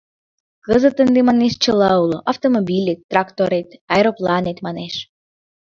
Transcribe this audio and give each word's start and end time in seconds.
—Кызыт 0.65 0.97
ынде, 1.03 1.19
манеш, 1.27 1.53
чыла 1.63 1.91
уло: 2.03 2.17
автомобилет, 2.31 2.99
тракторет, 3.09 3.69
аэропланет, 3.95 4.57
манеш... 4.65 4.95